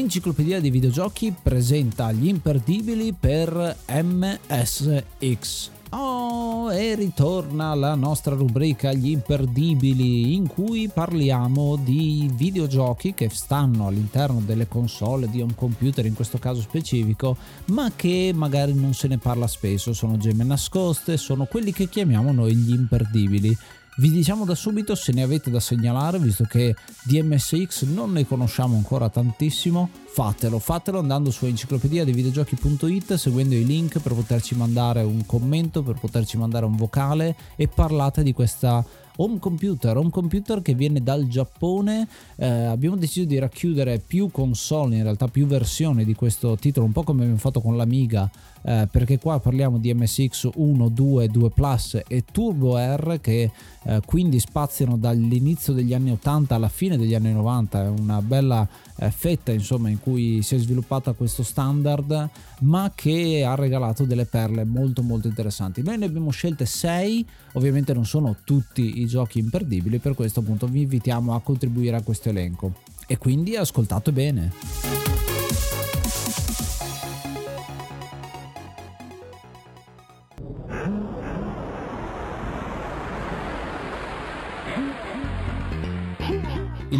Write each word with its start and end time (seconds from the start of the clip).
Enciclopedia 0.00 0.60
dei 0.62 0.70
videogiochi 0.70 1.34
presenta 1.42 2.10
gli 2.10 2.28
imperdibili 2.28 3.12
per 3.12 3.76
MSX. 3.86 5.70
Oh, 5.90 6.72
e 6.72 6.94
ritorna 6.94 7.74
la 7.74 7.94
nostra 7.94 8.34
rubrica 8.34 8.92
Gli 8.92 9.10
imperdibili 9.10 10.34
in 10.34 10.46
cui 10.46 10.88
parliamo 10.88 11.76
di 11.76 12.30
videogiochi 12.32 13.12
che 13.12 13.28
stanno 13.28 13.88
all'interno 13.88 14.40
delle 14.40 14.68
console 14.68 15.28
di 15.28 15.42
un 15.42 15.54
computer 15.54 16.06
in 16.06 16.14
questo 16.14 16.38
caso 16.38 16.62
specifico, 16.62 17.36
ma 17.66 17.92
che 17.94 18.32
magari 18.34 18.72
non 18.72 18.94
se 18.94 19.06
ne 19.06 19.18
parla 19.18 19.46
spesso, 19.46 19.92
sono 19.92 20.16
gemme 20.16 20.44
nascoste, 20.44 21.18
sono 21.18 21.44
quelli 21.44 21.72
che 21.72 21.90
chiamiamo 21.90 22.32
noi 22.32 22.54
gli 22.54 22.72
imperdibili. 22.72 23.54
Vi 24.00 24.10
diciamo 24.10 24.46
da 24.46 24.54
subito 24.54 24.94
se 24.94 25.12
ne 25.12 25.22
avete 25.22 25.50
da 25.50 25.60
segnalare, 25.60 26.18
visto 26.18 26.44
che 26.44 26.74
di 27.02 27.22
MSX 27.22 27.82
non 27.82 28.12
ne 28.12 28.26
conosciamo 28.26 28.74
ancora 28.74 29.10
tantissimo, 29.10 29.90
fatelo, 30.06 30.58
fatelo 30.58 30.98
andando 30.98 31.30
su 31.30 31.44
enciclopedia 31.44 32.02
dei 32.02 32.14
videogiochi.it 32.14 33.16
seguendo 33.16 33.54
i 33.54 33.66
link 33.66 33.98
per 33.98 34.14
poterci 34.14 34.54
mandare 34.54 35.02
un 35.02 35.26
commento, 35.26 35.82
per 35.82 35.98
poterci 36.00 36.38
mandare 36.38 36.64
un 36.64 36.76
vocale 36.76 37.36
e 37.56 37.68
parlate 37.68 38.22
di 38.22 38.32
questa 38.32 38.82
home 39.22 39.38
computer, 39.38 39.96
home 39.96 40.10
computer 40.10 40.62
che 40.62 40.74
viene 40.74 41.02
dal 41.02 41.26
Giappone. 41.26 42.08
Eh, 42.36 42.46
abbiamo 42.46 42.96
deciso 42.96 43.26
di 43.26 43.38
racchiudere 43.38 43.98
più 44.04 44.30
console, 44.30 44.96
in 44.96 45.02
realtà 45.02 45.28
più 45.28 45.46
versioni 45.46 46.04
di 46.04 46.14
questo 46.14 46.56
titolo, 46.56 46.86
un 46.86 46.92
po' 46.92 47.02
come 47.02 47.22
abbiamo 47.22 47.38
fatto 47.38 47.60
con 47.60 47.76
l'Amiga, 47.76 48.30
eh, 48.62 48.88
perché 48.90 49.18
qua 49.18 49.38
parliamo 49.38 49.78
di 49.78 49.92
MSX 49.92 50.50
1, 50.54 50.88
2, 50.88 51.28
2 51.28 51.50
Plus 51.50 52.00
e 52.06 52.24
Turbo 52.30 52.76
R 52.76 53.18
che 53.20 53.50
eh, 53.82 54.00
quindi 54.04 54.38
spaziano 54.38 54.96
dall'inizio 54.96 55.72
degli 55.72 55.94
anni 55.94 56.10
80 56.10 56.54
alla 56.54 56.68
fine 56.68 56.98
degli 56.98 57.14
anni 57.14 57.32
90, 57.32 57.84
è 57.84 57.88
una 57.88 58.20
bella 58.20 58.68
eh, 58.96 59.10
fetta 59.10 59.52
insomma 59.52 59.88
in 59.88 59.98
cui 59.98 60.42
si 60.42 60.54
è 60.54 60.58
sviluppata 60.58 61.12
questo 61.12 61.42
standard 61.42 62.28
ma 62.60 62.92
che 62.94 63.42
ha 63.42 63.54
regalato 63.54 64.04
delle 64.04 64.26
perle 64.26 64.64
molto 64.64 65.02
molto 65.02 65.28
interessanti. 65.28 65.82
Noi 65.82 65.96
ne 65.96 66.04
abbiamo 66.04 66.30
scelte 66.30 66.66
6, 66.66 67.26
ovviamente 67.54 67.94
non 67.94 68.04
sono 68.04 68.36
tutti 68.44 69.00
i 69.00 69.06
giochi 69.10 69.40
imperdibili, 69.40 69.98
per 69.98 70.14
questo 70.14 70.40
appunto 70.40 70.66
vi 70.66 70.82
invitiamo 70.82 71.34
a 71.34 71.40
contribuire 71.40 71.96
a 71.96 72.02
questo 72.02 72.28
elenco. 72.30 72.72
E 73.06 73.18
quindi 73.18 73.56
ascoltate 73.56 74.12
bene. 74.12 75.19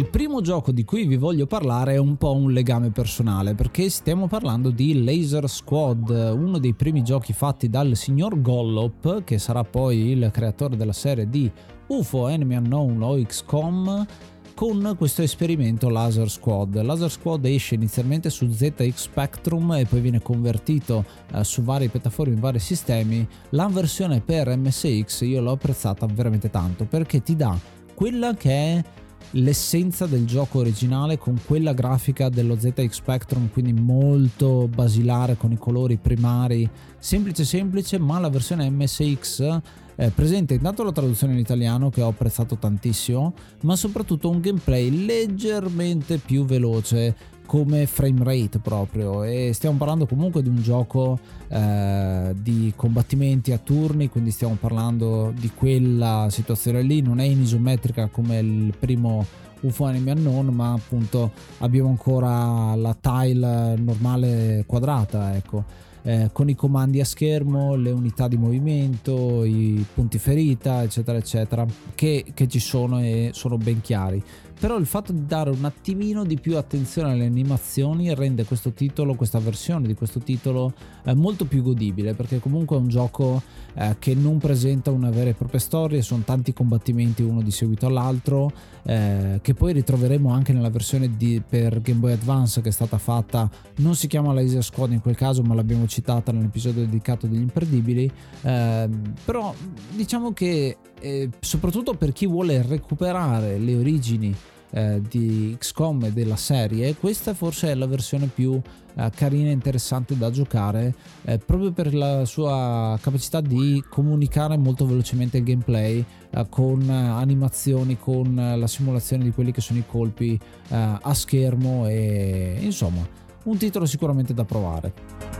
Il 0.01 0.09
primo 0.09 0.41
gioco 0.41 0.71
di 0.71 0.83
cui 0.83 1.05
vi 1.05 1.15
voglio 1.15 1.45
parlare 1.45 1.93
è 1.93 1.97
un 1.97 2.17
po' 2.17 2.33
un 2.33 2.51
legame 2.51 2.89
personale 2.89 3.53
perché 3.53 3.87
stiamo 3.91 4.25
parlando 4.25 4.71
di 4.71 5.03
Laser 5.03 5.47
Squad, 5.47 6.09
uno 6.09 6.57
dei 6.57 6.73
primi 6.73 7.03
giochi 7.03 7.33
fatti 7.33 7.69
dal 7.69 7.95
signor 7.95 8.41
Gollop, 8.41 9.23
che 9.23 9.37
sarà 9.37 9.63
poi 9.63 10.09
il 10.09 10.31
creatore 10.33 10.75
della 10.75 10.91
serie 10.91 11.29
di 11.29 11.51
UFO 11.85 12.29
Enemy 12.29 12.55
Unknown 12.55 12.99
o 13.03 13.21
XCOM 13.21 14.07
con 14.55 14.95
questo 14.97 15.21
esperimento 15.21 15.87
Laser 15.87 16.31
Squad. 16.31 16.81
Laser 16.81 17.11
Squad 17.11 17.45
esce 17.45 17.75
inizialmente 17.75 18.31
su 18.31 18.49
ZX 18.49 18.95
Spectrum 18.95 19.73
e 19.73 19.85
poi 19.85 20.01
viene 20.01 20.19
convertito 20.19 21.05
eh, 21.31 21.43
su 21.43 21.61
varie 21.61 21.89
piattaforme 21.89 22.33
in 22.33 22.39
vari 22.39 22.57
sistemi. 22.57 23.27
La 23.49 23.67
versione 23.67 24.19
per 24.19 24.57
MSX 24.57 25.21
io 25.21 25.41
l'ho 25.41 25.51
apprezzata 25.51 26.07
veramente 26.07 26.49
tanto 26.49 26.85
perché 26.85 27.21
ti 27.21 27.35
dà 27.35 27.55
quella 27.93 28.33
che 28.33 28.49
è 28.49 28.83
l'essenza 29.31 30.05
del 30.05 30.25
gioco 30.25 30.59
originale 30.59 31.17
con 31.17 31.39
quella 31.45 31.73
grafica 31.73 32.29
dello 32.29 32.57
ZX 32.57 32.89
Spectrum, 32.89 33.49
quindi 33.49 33.73
molto 33.73 34.67
basilare 34.67 35.37
con 35.37 35.51
i 35.51 35.57
colori 35.57 35.97
primari, 35.97 36.69
semplice 36.99 37.45
semplice, 37.45 37.97
ma 37.97 38.19
la 38.19 38.29
versione 38.29 38.69
MSX 38.69 39.59
eh, 39.95 40.09
presenta 40.09 40.53
intanto 40.53 40.83
la 40.83 40.91
traduzione 40.91 41.33
in 41.33 41.39
italiano 41.39 41.89
che 41.89 42.01
ho 42.01 42.07
apprezzato 42.07 42.57
tantissimo, 42.57 43.33
ma 43.61 43.75
soprattutto 43.75 44.29
un 44.29 44.39
gameplay 44.39 45.05
leggermente 45.05 46.17
più 46.17 46.43
veloce 46.43 47.15
come 47.51 47.85
frame 47.85 48.23
rate 48.23 48.59
proprio 48.59 49.23
e 49.23 49.51
stiamo 49.51 49.75
parlando 49.75 50.05
comunque 50.05 50.41
di 50.41 50.47
un 50.47 50.61
gioco 50.61 51.19
eh, 51.49 52.33
di 52.33 52.71
combattimenti 52.77 53.51
a 53.51 53.57
turni 53.57 54.07
quindi 54.07 54.31
stiamo 54.31 54.55
parlando 54.57 55.33
di 55.37 55.51
quella 55.53 56.27
situazione 56.29 56.81
lì. 56.81 57.01
Non 57.01 57.19
è 57.19 57.25
in 57.25 57.41
isometrica 57.41 58.07
come 58.07 58.39
il 58.39 58.73
primo 58.79 59.25
UFO 59.59 59.89
Enemy 59.89 60.11
Unknown 60.11 60.45
ma 60.47 60.71
appunto 60.71 61.31
abbiamo 61.57 61.89
ancora 61.89 62.73
la 62.75 62.95
tile 62.97 63.75
normale 63.75 64.63
quadrata 64.65 65.35
ecco. 65.35 65.89
Eh, 66.03 66.29
con 66.31 66.49
i 66.49 66.55
comandi 66.55 66.99
a 66.99 67.05
schermo, 67.05 67.75
le 67.75 67.91
unità 67.91 68.27
di 68.27 68.35
movimento, 68.35 69.43
i 69.43 69.85
punti 69.93 70.17
ferita, 70.17 70.81
eccetera, 70.81 71.19
eccetera, 71.19 71.63
che, 71.93 72.25
che 72.33 72.47
ci 72.47 72.57
sono 72.57 72.99
e 72.99 73.29
sono 73.33 73.57
ben 73.57 73.81
chiari 73.81 74.23
però 74.61 74.77
il 74.77 74.85
fatto 74.85 75.11
di 75.11 75.25
dare 75.25 75.49
un 75.49 75.65
attimino 75.65 76.23
di 76.23 76.39
più 76.39 76.55
attenzione 76.55 77.13
alle 77.13 77.25
animazioni 77.25 78.13
rende 78.13 78.45
questo 78.45 78.73
titolo, 78.73 79.15
questa 79.15 79.39
versione 79.39 79.87
di 79.87 79.95
questo 79.95 80.19
titolo 80.19 80.71
eh, 81.03 81.15
molto 81.15 81.45
più 81.45 81.63
godibile 81.63 82.13
perché 82.13 82.37
comunque 82.37 82.77
è 82.77 82.79
un 82.79 82.87
gioco 82.87 83.41
eh, 83.73 83.95
che 83.97 84.13
non 84.13 84.37
presenta 84.37 84.91
una 84.91 85.09
vera 85.09 85.31
e 85.31 85.33
propria 85.33 85.59
storia, 85.59 85.99
sono 86.03 86.21
tanti 86.23 86.53
combattimenti 86.53 87.23
uno 87.23 87.41
di 87.41 87.49
seguito 87.49 87.87
all'altro 87.87 88.51
eh, 88.83 89.39
che 89.41 89.55
poi 89.55 89.73
ritroveremo 89.73 90.31
anche 90.31 90.53
nella 90.53 90.69
versione 90.69 91.17
di, 91.17 91.41
per 91.41 91.81
Game 91.81 91.97
Boy 91.97 92.11
Advance 92.11 92.61
che 92.61 92.69
è 92.69 92.71
stata 92.71 92.99
fatta, 92.99 93.49
non 93.77 93.95
si 93.95 94.05
chiama 94.05 94.31
Laser 94.31 94.63
Squad 94.63 94.91
in 94.91 95.01
quel 95.01 95.15
caso 95.15 95.41
ma 95.41 95.55
l'abbiamo 95.55 95.87
citata 95.87 96.31
nell'episodio 96.31 96.85
dedicato 96.85 97.25
degli 97.25 97.41
imperdibili, 97.41 98.11
ehm, 98.43 99.13
però 99.25 99.55
diciamo 99.95 100.33
che 100.33 100.77
eh, 100.99 101.29
soprattutto 101.39 101.95
per 101.95 102.13
chi 102.13 102.27
vuole 102.27 102.61
recuperare 102.61 103.57
le 103.57 103.75
origini 103.75 104.35
eh, 104.71 105.01
di 105.07 105.55
XCOM 105.57 106.09
della 106.09 106.35
serie, 106.35 106.95
questa 106.95 107.33
forse 107.33 107.71
è 107.71 107.75
la 107.75 107.87
versione 107.87 108.27
più 108.27 108.59
eh, 108.95 109.09
carina 109.15 109.49
e 109.49 109.51
interessante 109.51 110.17
da 110.17 110.29
giocare 110.29 110.93
eh, 111.23 111.37
proprio 111.37 111.71
per 111.71 111.93
la 111.93 112.25
sua 112.25 112.97
capacità 113.01 113.41
di 113.41 113.83
comunicare 113.89 114.57
molto 114.57 114.85
velocemente 114.85 115.37
il 115.37 115.43
gameplay 115.43 116.03
eh, 116.29 116.45
con 116.49 116.81
eh, 116.81 116.93
animazioni, 116.93 117.97
con 117.97 118.35
la 118.35 118.67
simulazione 118.67 119.23
di 119.23 119.31
quelli 119.31 119.51
che 119.51 119.61
sono 119.61 119.79
i 119.79 119.85
colpi 119.85 120.39
a 120.69 121.13
schermo 121.13 121.87
e 121.87 122.57
insomma 122.61 123.05
un 123.43 123.57
titolo 123.57 123.85
sicuramente 123.85 124.33
da 124.33 124.45
provare. 124.45 125.30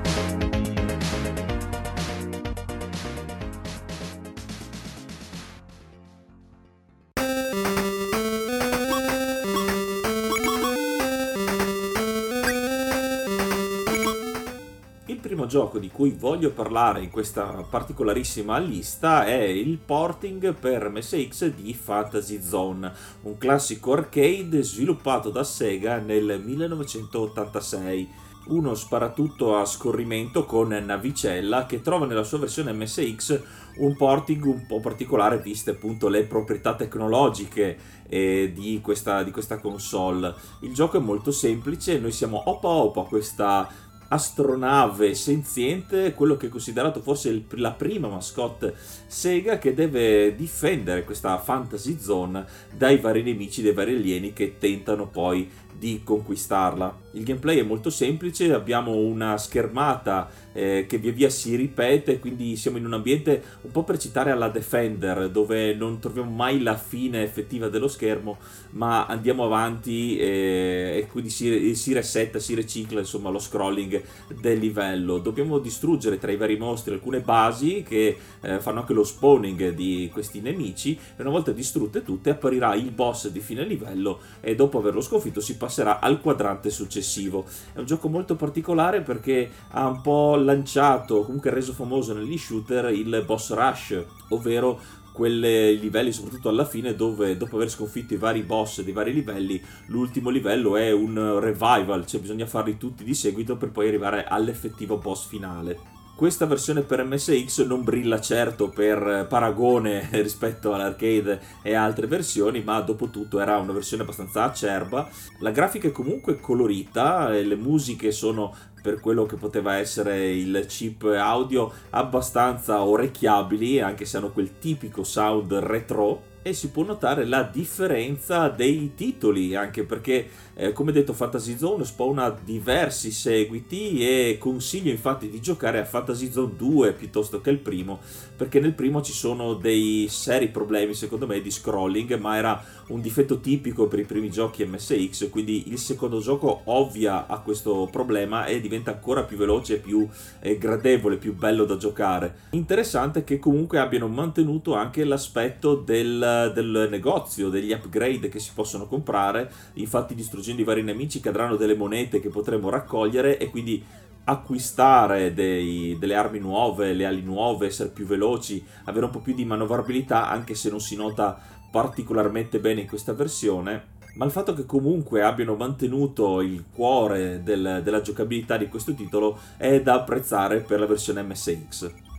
Gioco 15.71 15.79
di 15.79 15.89
cui 15.89 16.11
voglio 16.11 16.51
parlare 16.51 17.01
in 17.01 17.09
questa 17.09 17.65
particolarissima 17.69 18.57
lista 18.57 19.25
è 19.25 19.41
il 19.41 19.77
porting 19.77 20.53
per 20.53 20.89
MSX 20.89 21.53
di 21.53 21.73
Fantasy 21.73 22.41
Zone, 22.41 22.91
un 23.21 23.37
classico 23.37 23.93
arcade 23.93 24.63
sviluppato 24.63 25.29
da 25.29 25.45
Sega 25.45 25.97
nel 25.99 26.41
1986 26.43 28.29
uno 28.43 28.73
sparatutto 28.73 29.55
a 29.55 29.65
scorrimento 29.65 30.45
con 30.45 30.69
navicella 30.69 31.67
che 31.67 31.81
trova 31.81 32.07
nella 32.07 32.23
sua 32.23 32.39
versione 32.39 32.73
MSX 32.73 33.41
un 33.77 33.95
porting 33.95 34.43
un 34.43 34.65
po' 34.65 34.79
particolare 34.79 35.39
viste 35.39 35.71
appunto 35.71 36.09
le 36.09 36.23
proprietà 36.23 36.75
tecnologiche 36.75 37.77
eh, 38.09 38.51
di, 38.53 38.81
questa, 38.81 39.23
di, 39.23 39.31
questa, 39.31 39.59
console. 39.59 40.33
Il 40.61 40.73
gioco 40.73 40.97
è 40.97 40.99
molto 40.99 41.31
semplice, 41.31 41.99
noi 41.99 42.11
siamo 42.11 42.41
opa 42.49 42.67
opa 42.67 43.03
questa 43.03 43.69
astronave 44.13 45.13
senziente, 45.15 46.13
quello 46.13 46.35
che 46.35 46.47
è 46.47 46.49
considerato 46.49 47.01
forse 47.01 47.29
il, 47.29 47.45
la 47.51 47.71
prima 47.71 48.09
mascotte 48.09 48.75
Sega 49.07 49.57
che 49.57 49.73
deve 49.73 50.35
difendere 50.35 51.03
questa 51.03 51.37
fantasy 51.37 51.97
zone 51.97 52.45
dai 52.75 52.97
vari 52.97 53.23
nemici, 53.23 53.61
dai 53.61 53.73
vari 53.73 53.95
alieni 53.95 54.33
che 54.33 54.57
tentano 54.57 55.07
poi 55.07 55.49
di 55.77 56.01
conquistarla. 56.03 56.99
Il 57.13 57.23
gameplay 57.23 57.59
è 57.59 57.63
molto 57.63 57.89
semplice, 57.89 58.53
abbiamo 58.53 58.95
una 58.95 59.37
schermata 59.37 60.29
eh, 60.53 60.85
che 60.87 60.97
via 60.97 61.11
via 61.11 61.29
si 61.29 61.55
ripete, 61.55 62.19
quindi 62.19 62.55
siamo 62.55 62.77
in 62.77 62.85
un 62.85 62.93
ambiente 62.93 63.43
un 63.61 63.71
po' 63.71 63.83
per 63.83 63.97
citare 63.97 64.31
alla 64.31 64.49
Defender, 64.49 65.29
dove 65.29 65.73
non 65.73 65.99
troviamo 65.99 66.31
mai 66.31 66.61
la 66.61 66.75
fine 66.75 67.23
effettiva 67.23 67.69
dello 67.69 67.87
schermo, 67.87 68.37
ma 68.71 69.05
andiamo 69.05 69.43
avanti 69.43 70.17
e, 70.17 70.99
e 71.01 71.07
quindi 71.11 71.29
si, 71.29 71.75
si 71.75 71.93
resetta, 71.93 72.39
si 72.39 72.55
ricicla 72.55 72.99
insomma 72.99 73.29
lo 73.29 73.39
scrolling 73.39 74.01
del 74.39 74.59
livello. 74.59 75.19
Dobbiamo 75.19 75.59
distruggere 75.59 76.17
tra 76.17 76.31
i 76.31 76.37
vari 76.37 76.57
mostri 76.57 76.93
alcune 76.93 77.19
basi 77.21 77.83
che 77.87 78.17
eh, 78.41 78.59
fanno 78.59 78.79
anche 78.79 78.93
lo 78.93 79.03
spawning 79.03 79.69
di 79.69 80.09
questi 80.11 80.41
nemici 80.41 80.97
e 81.15 81.21
una 81.21 81.31
volta 81.31 81.51
distrutte 81.51 82.03
tutte 82.03 82.29
apparirà 82.29 82.75
il 82.75 82.91
boss 82.91 83.29
di 83.29 83.39
fine 83.39 83.65
livello 83.65 84.19
e 84.39 84.55
dopo 84.55 84.79
averlo 84.79 85.01
sconfitto 85.01 85.41
si 85.41 85.57
passerà 85.61 85.99
al 85.99 86.19
quadrante 86.19 86.71
successivo. 86.71 87.45
È 87.71 87.77
un 87.77 87.85
gioco 87.85 88.09
molto 88.09 88.35
particolare 88.35 89.01
perché 89.01 89.47
ha 89.69 89.87
un 89.87 90.01
po' 90.01 90.35
lanciato, 90.35 91.21
comunque 91.21 91.51
reso 91.51 91.73
famoso 91.73 92.15
negli 92.15 92.35
shooter 92.35 92.91
il 92.91 93.23
boss 93.27 93.53
rush, 93.53 94.03
ovvero 94.29 94.79
quei 95.11 95.77
livelli 95.77 96.11
soprattutto 96.11 96.49
alla 96.49 96.65
fine 96.65 96.95
dove 96.95 97.37
dopo 97.37 97.57
aver 97.57 97.69
sconfitto 97.69 98.15
i 98.15 98.17
vari 98.17 98.41
boss 98.41 98.81
dei 98.81 98.93
vari 98.93 99.13
livelli 99.13 99.61
l'ultimo 99.87 100.29
livello 100.29 100.77
è 100.77 100.89
un 100.93 101.37
revival 101.37 102.05
cioè 102.05 102.21
bisogna 102.21 102.45
farli 102.45 102.77
tutti 102.77 103.03
di 103.03 103.13
seguito 103.13 103.57
per 103.57 103.71
poi 103.71 103.89
arrivare 103.89 104.23
all'effettivo 104.23 104.99
boss 104.99 105.27
finale 105.27 106.00
questa 106.21 106.45
versione 106.45 106.83
per 106.83 107.03
MSX 107.03 107.65
non 107.65 107.83
brilla 107.83 108.21
certo 108.21 108.69
per 108.69 109.25
paragone 109.27 110.07
rispetto 110.21 110.71
all'arcade 110.71 111.41
e 111.63 111.73
altre 111.73 112.05
versioni, 112.05 112.61
ma 112.61 112.79
dopo 112.81 113.09
tutto 113.09 113.39
era 113.39 113.57
una 113.57 113.71
versione 113.71 114.03
abbastanza 114.03 114.43
acerba. 114.43 115.09
La 115.39 115.49
grafica 115.49 115.87
è 115.87 115.91
comunque 115.91 116.39
colorita, 116.39 117.29
le 117.29 117.55
musiche 117.55 118.11
sono 118.11 118.55
per 118.83 118.99
quello 118.99 119.25
che 119.25 119.35
poteva 119.35 119.77
essere 119.77 120.31
il 120.31 120.63
chip 120.67 121.05
audio 121.05 121.73
abbastanza 121.89 122.83
orecchiabili, 122.83 123.79
anche 123.79 124.05
se 124.05 124.17
hanno 124.17 124.29
quel 124.29 124.59
tipico 124.59 125.03
sound 125.03 125.51
retro 125.53 126.29
e 126.43 126.53
si 126.53 126.69
può 126.69 126.83
notare 126.83 127.25
la 127.25 127.43
differenza 127.43 128.47
dei 128.49 128.93
titoli, 128.95 129.55
anche 129.55 129.83
perché 129.83 130.27
eh, 130.53 130.73
come 130.73 130.91
detto 130.91 131.13
Fantasy 131.13 131.57
Zone 131.57 131.85
spawna 131.85 132.29
diversi 132.29 133.11
seguiti 133.11 134.05
e 134.07 134.37
consiglio 134.37 134.91
infatti 134.91 135.29
di 135.29 135.39
giocare 135.39 135.79
a 135.79 135.85
Fantasy 135.85 136.31
Zone 136.31 136.53
2 136.57 136.93
piuttosto 136.93 137.41
che 137.41 137.49
il 137.49 137.59
primo, 137.59 137.99
perché 138.35 138.59
nel 138.59 138.73
primo 138.73 139.01
ci 139.01 139.13
sono 139.13 139.53
dei 139.53 140.07
seri 140.09 140.49
problemi 140.49 140.93
secondo 140.93 141.25
me 141.25 141.41
di 141.41 141.51
scrolling, 141.51 142.17
ma 142.19 142.35
era 142.35 142.63
un 142.87 142.99
difetto 142.99 143.39
tipico 143.39 143.87
per 143.87 143.99
i 143.99 144.05
primi 144.05 144.29
giochi 144.29 144.65
MSX, 144.65 145.29
quindi 145.29 145.69
il 145.71 145.77
secondo 145.77 146.19
gioco 146.19 146.61
ovvia 146.65 147.27
a 147.27 147.39
questo 147.39 147.87
problema 147.89 148.45
e 148.45 148.59
diventa 148.59 148.91
ancora 148.91 149.23
più 149.23 149.37
veloce, 149.37 149.79
più 149.79 150.07
eh, 150.41 150.57
gradevole, 150.57 151.17
più 151.17 151.33
bello 151.33 151.63
da 151.65 151.77
giocare. 151.77 152.49
Interessante 152.51 153.23
che 153.23 153.39
comunque 153.39 153.79
abbiano 153.79 154.07
mantenuto 154.07 154.73
anche 154.73 155.05
l'aspetto 155.05 155.75
del, 155.75 156.51
del 156.53 156.87
negozio, 156.89 157.49
degli 157.49 157.71
upgrade 157.71 158.27
che 158.27 158.39
si 158.39 158.51
possono 158.53 158.87
comprare, 158.87 159.49
infatti 159.73 160.13
distruggendo 160.13 160.40
i 160.49 160.63
vari 160.63 160.83
nemici 160.83 161.19
cadranno 161.19 161.55
delle 161.55 161.75
monete 161.75 162.19
che 162.19 162.29
potremo 162.29 162.69
raccogliere 162.69 163.37
e 163.37 163.49
quindi 163.49 163.83
acquistare 164.23 165.33
dei, 165.33 165.97
delle 165.99 166.15
armi 166.15 166.39
nuove, 166.39 166.93
le 166.93 167.05
ali 167.05 167.21
nuove, 167.21 167.67
essere 167.67 167.89
più 167.89 168.05
veloci, 168.05 168.63
avere 168.85 169.05
un 169.05 169.11
po' 169.11 169.19
più 169.19 169.33
di 169.33 169.45
manovrabilità, 169.45 170.29
anche 170.29 170.55
se 170.55 170.69
non 170.69 170.79
si 170.79 170.95
nota 170.95 171.39
particolarmente 171.71 172.59
bene 172.59 172.81
in 172.81 172.87
questa 172.87 173.13
versione. 173.13 173.99
Ma 174.15 174.25
il 174.25 174.31
fatto 174.31 174.53
che 174.53 174.65
comunque 174.65 175.23
abbiano 175.23 175.55
mantenuto 175.55 176.41
il 176.41 176.65
cuore 176.73 177.41
del, 177.43 177.79
della 177.81 178.01
giocabilità 178.01 178.57
di 178.57 178.67
questo 178.67 178.93
titolo 178.93 179.39
è 179.55 179.81
da 179.81 179.93
apprezzare 179.93 180.59
per 180.59 180.79
la 180.79 180.85
versione 180.85 181.23
MSX. 181.23 182.10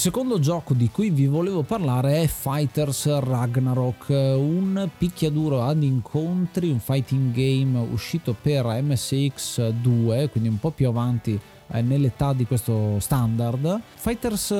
Secondo 0.00 0.38
gioco 0.38 0.72
di 0.72 0.88
cui 0.88 1.10
vi 1.10 1.26
volevo 1.26 1.60
parlare 1.60 2.22
è 2.22 2.26
Fighters 2.26 3.18
Ragnarok, 3.18 4.08
un 4.08 4.88
picchiaduro 4.96 5.62
ad 5.62 5.82
incontri, 5.82 6.70
un 6.70 6.78
fighting 6.78 7.30
game 7.32 7.78
uscito 7.92 8.34
per 8.40 8.64
MSX 8.64 9.68
2, 9.68 10.30
quindi 10.30 10.48
un 10.48 10.58
po' 10.58 10.70
più 10.70 10.88
avanti 10.88 11.38
eh, 11.72 11.82
nell'età 11.82 12.32
di 12.32 12.46
questo 12.46 12.98
standard. 12.98 13.78
Fighters 13.96 14.52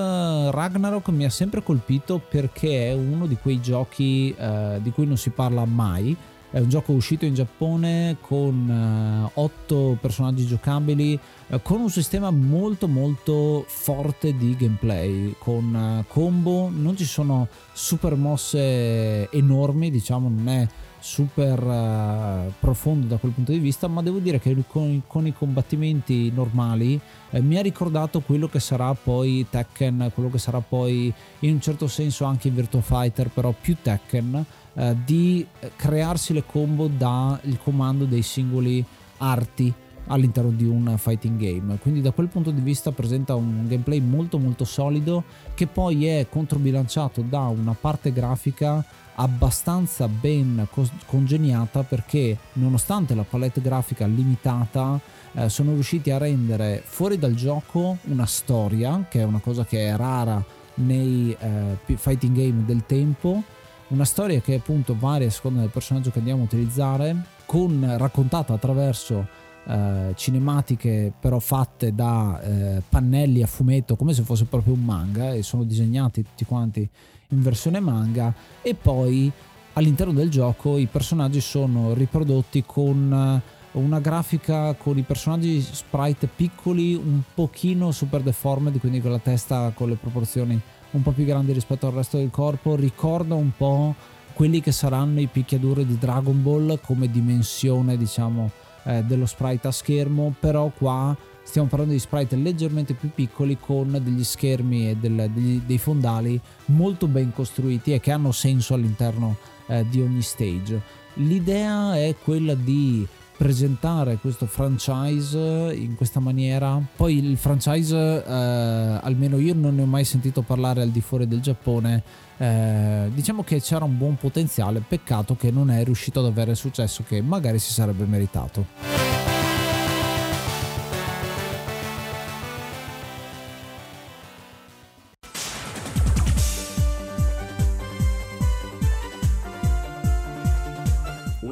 Ragnarok 0.51 1.09
mi 1.09 1.25
ha 1.25 1.31
sempre 1.31 1.63
colpito 1.63 2.19
perché 2.19 2.91
è 2.91 2.93
uno 2.93 3.25
di 3.27 3.39
quei 3.41 3.63
giochi 3.63 4.35
eh, 4.37 4.79
di 4.83 4.91
cui 4.91 5.07
non 5.07 5.17
si 5.17 5.31
parla 5.31 5.65
mai 5.65 6.15
è 6.51 6.59
un 6.59 6.69
gioco 6.69 6.93
uscito 6.93 7.25
in 7.25 7.35
Giappone 7.35 8.17
con 8.21 9.31
8 9.33 9.77
uh, 9.77 9.99
personaggi 10.01 10.47
giocabili, 10.47 11.19
uh, 11.47 11.63
con 11.63 11.81
un 11.81 11.91
sistema 11.91 12.31
molto 12.31 12.89
molto 12.89 13.65
forte 13.69 14.37
di 14.37 14.57
gameplay, 14.57 15.37
con 15.39 15.73
uh, 15.73 16.05
combo, 16.13 16.69
non 16.69 16.97
ci 16.97 17.05
sono 17.05 17.47
super 17.73 18.17
mosse 18.17 19.31
enormi, 19.31 19.91
diciamo, 19.91 20.29
non 20.29 20.49
è 20.49 20.69
super 21.01 21.63
uh, 21.63 22.53
profondo 22.61 23.07
da 23.07 23.17
quel 23.17 23.33
punto 23.33 23.53
di 23.53 23.59
vista, 23.59 23.89
ma 23.89 24.03
devo 24.03 24.19
dire 24.19 24.39
che 24.39 24.55
con, 24.69 25.03
con 25.07 25.27
i 25.27 25.33
combattimenti 25.33 26.31
normali 26.31 27.01
eh, 27.31 27.41
mi 27.41 27.57
ha 27.57 27.63
ricordato 27.63 28.21
quello 28.21 28.49
che 28.49 28.61
sarà 28.61 28.95
poi 28.95 29.47
Tekken, 29.49 30.13
quello 30.15 30.31
che 30.31 30.39
sarà 30.39 30.61
poi 30.61 31.13
in 31.41 31.55
un 31.55 31.61
certo 31.61 31.89
senso 31.89 32.25
anche 32.25 32.51
Virtua 32.51 32.83
Fighter, 32.83 33.29
però 33.29 33.53
più 33.59 33.77
Tekken, 33.81 34.45
eh, 34.75 34.97
di 35.05 35.47
crearsi 35.75 36.33
le 36.33 36.45
combo 36.45 36.87
dal 36.87 37.41
comando 37.63 38.05
dei 38.05 38.23
singoli 38.23 38.85
arti 39.19 39.73
all'interno 40.07 40.51
di 40.51 40.65
un 40.65 40.95
fighting 40.97 41.39
game. 41.39 41.79
Quindi 41.79 42.01
da 42.01 42.11
quel 42.11 42.29
punto 42.29 42.51
di 42.51 42.61
vista 42.61 42.93
presenta 42.93 43.35
un 43.35 43.67
gameplay 43.69 44.01
molto 44.01 44.39
molto 44.39 44.65
solido 44.65 45.25
che 45.55 45.67
poi 45.67 46.07
è 46.07 46.27
controbilanciato 46.29 47.23
da 47.23 47.47
una 47.47 47.77
parte 47.79 48.13
grafica 48.13 48.85
abbastanza 49.17 50.09
ben 50.09 50.67
congeniata 51.07 51.83
perché 51.83 52.37
nonostante 52.55 53.15
la 53.15 53.25
palette 53.25 53.61
grafica 53.61 54.07
limitata 54.07 54.99
eh, 55.33 55.49
sono 55.49 55.73
riusciti 55.73 56.11
a 56.11 56.19
rendere 56.19 56.83
fuori 56.85 57.19
dal 57.19 57.35
gioco 57.35 57.99
una 58.05 58.27
storia 58.27 59.07
che 59.09 59.21
è 59.21 59.25
una 59.25 59.41
cosa 59.41 59.65
che 59.65 59.89
è 59.89 59.97
rara 59.97 60.43
nei 60.75 61.37
eh, 61.39 61.97
fighting 61.97 62.37
game 62.37 62.65
del 62.65 62.85
tempo. 62.87 63.43
Una 63.89 64.05
storia 64.05 64.41
che 64.41 64.55
appunto 64.55 64.97
varia 64.97 65.27
a 65.27 65.31
seconda 65.31 65.61
del 65.61 65.71
personaggio 65.71 66.11
che 66.11 66.19
andiamo 66.19 66.43
a 66.43 66.45
utilizzare 66.45 67.17
con, 67.45 67.95
raccontata 67.99 68.55
attraverso 68.55 69.27
eh, 69.67 70.13
cinematiche 70.17 71.13
però 71.19 71.39
fatte 71.39 71.95
da 71.95 72.41
eh, 72.41 72.83
pannelli 72.89 73.43
a 73.43 73.47
fumetto 73.47 73.97
come 73.97 74.15
se 74.15 74.23
fosse 74.23 74.45
proprio 74.45 74.75
un 74.75 74.85
manga 74.85 75.33
e 75.33 75.43
sono 75.43 75.65
disegnati 75.65 76.23
tutti 76.23 76.45
quanti 76.45 76.89
in 77.29 77.43
versione 77.43 77.81
manga 77.81 78.35
e 78.63 78.75
poi 78.75 79.31
all'interno 79.75 80.13
del 80.13 80.31
gioco 80.31 80.79
i 80.79 80.87
personaggi 80.87 81.41
sono 81.41 81.95
riprodotti 81.95 82.65
con 82.67 83.13
eh, 83.13 83.59
una 83.73 84.01
grafica 84.01 84.75
con 84.75 84.99
i 84.99 85.03
personaggi 85.03 85.61
sprite 85.61 86.27
piccoli 86.27 86.95
un 86.95 87.21
pochino 87.35 87.93
super 87.93 88.23
deformed 88.23 88.81
quindi 88.81 89.01
con 89.01 89.13
la 89.13 89.19
testa 89.19 89.71
con 89.75 89.89
le 89.89 89.97
proporzioni 89.97 90.61
un 90.93 91.03
po' 91.03 91.13
più 91.13 91.25
grandi 91.25 91.53
rispetto 91.53 91.87
al 91.87 91.93
resto 91.93 92.17
del 92.17 92.31
corpo 92.31 92.75
ricorda 92.75 93.35
un 93.35 93.53
po' 93.57 93.95
quelli 94.33 94.61
che 94.61 94.73
saranno 94.73 95.21
i 95.21 95.27
picchiaduri 95.27 95.87
di 95.87 95.99
Dragon 95.99 96.43
Ball 96.43 96.81
come 96.81 97.09
dimensione 97.11 97.97
diciamo 97.97 98.51
eh, 98.85 99.03
dello 99.03 99.27
sprite 99.27 99.69
a 99.69 99.73
schermo 99.73 100.35
però 100.39 100.71
qua 100.77 101.17
stiamo 101.43 101.69
parlando 101.69 101.95
di 101.95 102.01
sprite 102.01 102.37
leggermente 102.37 102.95
più 102.95 103.11
piccoli 103.13 103.59
con 103.59 103.99
degli 104.03 104.25
schermi 104.25 104.91
e 104.91 104.97
del, 104.97 105.31
degli, 105.33 105.61
dei 105.67 105.79
fondali 105.79 106.41
molto 106.67 107.09
ben 107.09 107.33
costruiti 107.33 107.93
e 107.93 108.01
che 108.01 108.13
hanno 108.13 108.33
senso 108.33 108.75
all'interno 108.75 109.37
eh, 109.67 109.85
di 109.89 110.01
ogni 110.01 110.23
stage. 110.23 110.81
L'idea 111.15 111.97
è 111.97 112.15
quella 112.23 112.55
di 112.55 113.07
presentare 113.41 114.19
questo 114.19 114.45
franchise 114.45 115.73
in 115.75 115.95
questa 115.97 116.21
maniera. 116.21 116.79
Poi 116.95 117.17
il 117.17 117.39
franchise, 117.39 117.97
eh, 117.97 118.31
almeno 118.31 119.39
io 119.39 119.55
non 119.55 119.77
ne 119.77 119.81
ho 119.81 119.87
mai 119.87 120.05
sentito 120.05 120.43
parlare 120.43 120.83
al 120.83 120.91
di 120.91 121.01
fuori 121.01 121.27
del 121.27 121.41
Giappone. 121.41 122.03
Eh, 122.37 123.11
diciamo 123.15 123.43
che 123.43 123.63
c'era 123.63 123.87
un 123.87 123.97
buon 123.97 124.17
potenziale, 124.17 124.83
peccato 124.87 125.37
che 125.37 125.51
non 125.51 125.71
è 125.71 125.83
riuscito 125.85 126.21
ad 126.21 126.27
avere 126.27 126.51
il 126.51 126.59
successo 126.59 127.03
che 127.09 127.23
magari 127.23 127.59
si 127.59 127.73
sarebbe 127.73 128.05
meritato. 128.05 129.40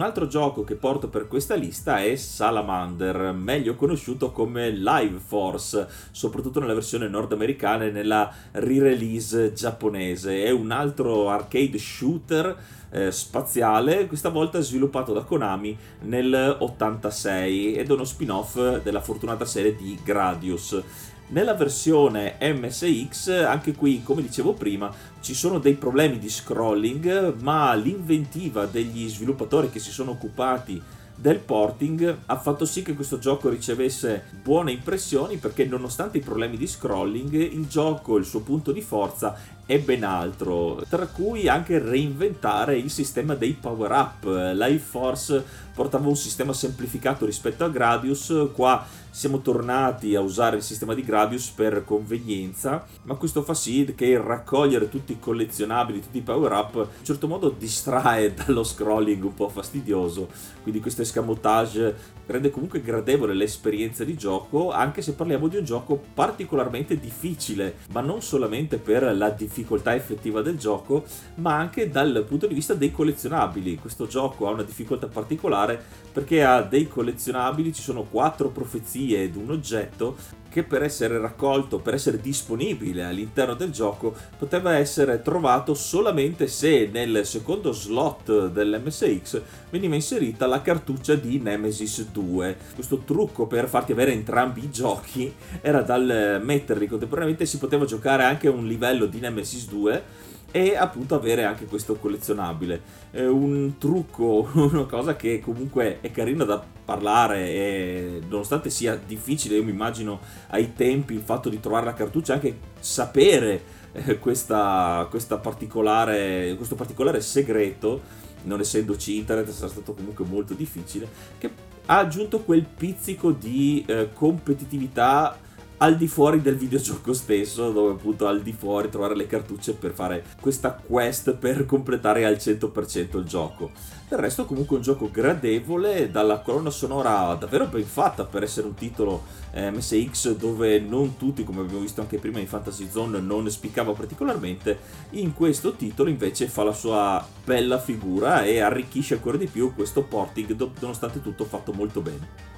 Altro 0.02 0.26
gioco 0.26 0.64
che 0.64 0.74
porto 0.74 1.08
per 1.08 1.28
questa 1.28 1.54
lista 1.54 2.02
è 2.02 2.14
Salamander, 2.16 3.32
meglio 3.32 3.74
conosciuto 3.74 4.32
come 4.32 4.70
Live 4.70 5.18
Force, 5.18 5.88
soprattutto 6.10 6.60
nella 6.60 6.74
versione 6.74 7.08
nordamericana 7.08 7.84
e 7.84 7.90
nella 7.90 8.32
re-release 8.52 9.52
giapponese. 9.52 10.44
È 10.44 10.50
un 10.50 10.70
altro 10.70 11.28
arcade 11.30 11.78
shooter 11.78 12.56
eh, 12.90 13.12
spaziale, 13.12 14.06
questa 14.06 14.30
volta 14.30 14.60
sviluppato 14.60 15.12
da 15.12 15.22
Konami 15.22 15.76
nel 16.02 16.56
86 16.58 17.74
ed 17.74 17.90
è 17.90 17.92
uno 17.92 18.04
spin-off 18.04 18.80
della 18.82 19.00
fortunata 19.00 19.44
serie 19.44 19.74
di 19.74 19.98
Gradius. 20.02 20.82
Nella 21.30 21.52
versione 21.52 22.36
MSX, 22.40 23.28
anche 23.28 23.74
qui, 23.74 24.02
come 24.02 24.22
dicevo 24.22 24.54
prima, 24.54 24.90
ci 25.20 25.34
sono 25.34 25.58
dei 25.58 25.74
problemi 25.74 26.18
di 26.18 26.30
scrolling, 26.30 27.34
ma 27.42 27.74
l'inventiva 27.74 28.64
degli 28.64 29.06
sviluppatori 29.10 29.68
che 29.68 29.78
si 29.78 29.90
sono 29.90 30.12
occupati 30.12 30.82
del 31.14 31.40
porting 31.40 32.16
ha 32.26 32.38
fatto 32.38 32.64
sì 32.64 32.82
che 32.82 32.94
questo 32.94 33.18
gioco 33.18 33.48
ricevesse 33.48 34.26
buone 34.40 34.70
impressioni 34.70 35.36
perché 35.36 35.64
nonostante 35.64 36.18
i 36.18 36.22
problemi 36.22 36.56
di 36.56 36.68
scrolling 36.68 37.32
il 37.32 37.66
gioco, 37.66 38.16
il 38.18 38.24
suo 38.24 38.40
punto 38.40 38.70
di 38.70 38.82
forza 38.82 39.36
è 39.68 39.78
ben 39.80 40.02
altro, 40.02 40.82
tra 40.88 41.06
cui 41.08 41.46
anche 41.46 41.78
reinventare 41.78 42.78
il 42.78 42.90
sistema 42.90 43.34
dei 43.34 43.52
power 43.52 43.90
up. 43.90 44.24
Life 44.54 44.78
Force 44.78 45.44
portava 45.74 46.08
un 46.08 46.16
sistema 46.16 46.54
semplificato 46.54 47.26
rispetto 47.26 47.64
a 47.64 47.68
Gradius, 47.68 48.48
qua 48.54 48.84
siamo 49.10 49.40
tornati 49.40 50.14
a 50.14 50.20
usare 50.20 50.56
il 50.56 50.62
sistema 50.62 50.94
di 50.94 51.04
Gradius 51.04 51.50
per 51.50 51.84
convenienza, 51.84 52.86
ma 53.02 53.14
questo 53.14 53.42
fa 53.42 53.52
sì 53.52 53.92
che 53.94 54.20
raccogliere 54.20 54.88
tutti 54.88 55.12
i 55.12 55.18
collezionabili, 55.18 56.00
tutti 56.00 56.18
i 56.18 56.22
power 56.22 56.52
up, 56.52 56.74
in 56.98 57.04
certo 57.04 57.28
modo 57.28 57.50
distrae 57.50 58.32
dallo 58.32 58.64
scrolling 58.64 59.22
un 59.22 59.34
po' 59.34 59.48
fastidioso, 59.48 60.28
quindi 60.62 60.80
questo 60.80 61.02
escamotage 61.02 62.16
rende 62.26 62.50
comunque 62.50 62.82
gradevole 62.82 63.34
l'esperienza 63.34 64.02
di 64.04 64.16
gioco, 64.16 64.70
anche 64.72 65.02
se 65.02 65.12
parliamo 65.12 65.48
di 65.48 65.56
un 65.56 65.64
gioco 65.64 66.00
particolarmente 66.14 66.98
difficile, 66.98 67.78
ma 67.92 68.00
non 68.00 68.22
solamente 68.22 68.78
per 68.78 69.16
la 69.16 69.30
difficoltà 69.30 69.56
effettiva 69.94 70.42
del 70.42 70.58
gioco, 70.58 71.04
ma 71.36 71.56
anche 71.56 71.90
dal 71.90 72.24
punto 72.26 72.46
di 72.46 72.54
vista 72.54 72.74
dei 72.74 72.90
collezionabili. 72.90 73.78
Questo 73.78 74.06
gioco 74.06 74.46
ha 74.48 74.52
una 74.52 74.62
difficoltà 74.62 75.06
particolare 75.06 75.80
perché 76.12 76.44
ha 76.44 76.62
dei 76.62 76.88
collezionabili, 76.88 77.72
ci 77.72 77.82
sono 77.82 78.02
quattro 78.02 78.48
profezie 78.48 79.22
ed 79.22 79.36
un 79.36 79.50
oggetto 79.50 80.16
che 80.50 80.62
per 80.62 80.82
essere 80.82 81.18
raccolto, 81.18 81.78
per 81.78 81.94
essere 81.94 82.20
disponibile 82.20 83.04
all'interno 83.04 83.54
del 83.54 83.70
gioco, 83.70 84.14
poteva 84.38 84.76
essere 84.76 85.20
trovato 85.22 85.74
solamente 85.74 86.48
se 86.48 86.88
nel 86.90 87.26
secondo 87.26 87.70
slot 87.72 88.48
dell'MSX 88.48 89.42
veniva 89.70 89.94
inserita 89.94 90.46
la 90.46 90.62
cartuccia 90.62 91.14
di 91.14 91.38
Nemesis 91.38 92.08
2. 92.10 92.56
Questo 92.74 92.98
trucco 92.98 93.46
per 93.46 93.68
farti 93.68 93.92
avere 93.92 94.12
entrambi 94.12 94.64
i 94.64 94.70
giochi 94.70 95.32
era 95.60 95.82
dal 95.82 96.40
metterli 96.42 96.86
contemporaneamente, 96.86 97.46
si 97.46 97.58
poteva 97.58 97.84
giocare 97.84 98.24
anche 98.24 98.48
un 98.48 98.66
livello 98.66 99.04
di 99.04 99.20
Nemesis 99.20 99.47
2 99.68 100.26
e 100.50 100.76
appunto 100.76 101.14
avere 101.14 101.44
anche 101.44 101.66
questo 101.66 101.96
collezionabile. 101.96 102.80
È 103.10 103.24
un 103.24 103.74
trucco, 103.78 104.48
una 104.54 104.84
cosa 104.84 105.16
che 105.16 105.40
comunque 105.40 105.98
è 106.00 106.10
carino 106.10 106.44
da 106.44 106.62
parlare 106.84 107.48
e 107.48 108.20
nonostante 108.28 108.70
sia 108.70 108.96
difficile, 108.96 109.56
io 109.56 109.64
mi 109.64 109.70
immagino 109.70 110.20
ai 110.48 110.72
tempi 110.74 111.14
il 111.14 111.20
fatto 111.20 111.48
di 111.48 111.60
trovare 111.60 111.84
la 111.84 111.92
cartuccia, 111.92 112.34
anche 112.34 112.58
sapere 112.80 113.62
eh, 113.92 114.18
questa, 114.18 115.06
questa 115.10 115.36
particolare, 115.36 116.54
questo 116.56 116.74
particolare 116.74 117.20
segreto, 117.20 118.00
non 118.44 118.60
essendoci 118.60 119.16
internet 119.16 119.50
sarà 119.50 119.68
stato 119.68 119.92
comunque 119.92 120.24
molto 120.24 120.54
difficile, 120.54 121.08
che 121.36 121.50
ha 121.86 121.98
aggiunto 121.98 122.40
quel 122.40 122.64
pizzico 122.64 123.32
di 123.32 123.84
eh, 123.86 124.10
competitività 124.12 125.38
al 125.78 125.96
di 125.96 126.08
fuori 126.08 126.42
del 126.42 126.56
videogioco 126.56 127.12
stesso, 127.12 127.70
dove 127.70 127.92
appunto 127.92 128.26
al 128.26 128.42
di 128.42 128.52
fuori 128.52 128.88
trovare 128.88 129.14
le 129.14 129.26
cartucce 129.26 129.74
per 129.74 129.92
fare 129.92 130.24
questa 130.40 130.72
quest 130.72 131.34
per 131.34 131.66
completare 131.66 132.24
al 132.24 132.34
100% 132.34 133.18
il 133.18 133.24
gioco. 133.24 133.70
Del 134.08 134.18
resto 134.18 134.46
comunque 134.46 134.76
un 134.76 134.82
gioco 134.82 135.10
gradevole, 135.10 136.10
dalla 136.10 136.40
colonna 136.40 136.70
sonora 136.70 137.34
davvero 137.34 137.66
ben 137.66 137.84
fatta 137.84 138.24
per 138.24 138.42
essere 138.42 138.66
un 138.66 138.74
titolo 138.74 139.22
eh, 139.52 139.70
MSX 139.70 140.34
dove 140.34 140.80
non 140.80 141.16
tutti, 141.16 141.44
come 141.44 141.60
abbiamo 141.60 141.80
visto 141.80 142.00
anche 142.00 142.18
prima 142.18 142.40
in 142.40 142.46
Fantasy 142.46 142.88
Zone, 142.90 143.20
non 143.20 143.48
spiccava 143.50 143.92
particolarmente, 143.92 144.78
in 145.10 145.34
questo 145.34 145.72
titolo 145.72 146.08
invece 146.08 146.48
fa 146.48 146.64
la 146.64 146.72
sua 146.72 147.24
bella 147.44 147.78
figura 147.78 148.44
e 148.44 148.58
arricchisce 148.60 149.14
ancora 149.14 149.36
di 149.36 149.46
più 149.46 149.74
questo 149.74 150.02
porting 150.02 150.56
nonostante 150.80 151.22
tutto 151.22 151.44
fatto 151.44 151.72
molto 151.72 152.00
bene. 152.00 152.57